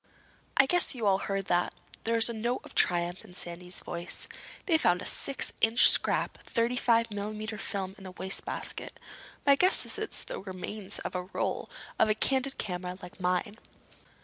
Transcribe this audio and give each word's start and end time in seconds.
"I 0.57 0.65
guess 0.65 0.95
you 0.95 1.05
all 1.05 1.19
heard 1.19 1.45
that." 1.45 1.75
There 2.05 2.15
was 2.15 2.27
a 2.27 2.33
note 2.33 2.61
of 2.63 2.73
triumph 2.73 3.23
in 3.23 3.35
Sandy's 3.35 3.81
voice. 3.81 4.27
"They 4.65 4.79
found 4.79 4.99
a 4.99 5.05
six 5.05 5.53
inch 5.61 5.91
scrap 5.91 6.37
of 6.39 6.43
thirty 6.47 6.75
five 6.75 7.11
millimeter 7.11 7.59
film 7.59 7.93
in 7.99 8.03
the 8.05 8.09
wastebasket. 8.13 8.99
My 9.45 9.53
guess 9.53 9.85
is 9.85 9.99
it's 9.99 10.23
the 10.23 10.39
remains 10.39 10.97
of 10.97 11.13
a 11.13 11.21
roll 11.25 11.69
for 11.99 12.09
a 12.09 12.15
candid 12.15 12.57
camera 12.57 12.97
like 12.99 13.19
mine." 13.19 13.57